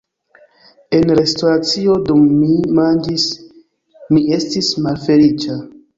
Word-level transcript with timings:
En 0.99 1.11
restoracio 1.19 1.97
dum 2.09 2.25
mi 2.39 2.49
manĝis, 2.79 3.27
mi 4.17 4.25
estis 4.39 4.71
malfeliĉa. 4.87 5.61